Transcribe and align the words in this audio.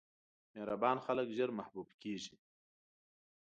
مهربان 0.53 0.97
خلک 1.05 1.27
ژر 1.37 1.49
محبوب 1.57 1.87
کېږي. 2.01 2.35